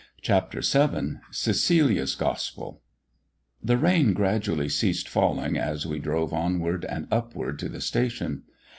CHAPTER 0.19 0.61
VII 0.61 1.17
CECILIA'S 1.29 2.15
GOSPEL 2.15 2.81
The 3.61 3.77
rain 3.77 4.13
gradually 4.13 4.67
ceased 4.67 5.07
falling 5.07 5.59
as 5.59 5.85
we 5.85 5.99
drove 5.99 6.33
onward 6.33 6.85
and 6.85 7.07
upward 7.11 7.59
to 7.59 7.69
the 7.69 7.81
station. 7.81 8.41